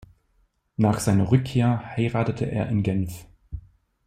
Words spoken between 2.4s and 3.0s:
er in